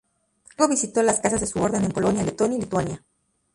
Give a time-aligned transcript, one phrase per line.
[0.57, 3.03] Luego visitó las casas de su orden en Polonia, Letonia y Lituania.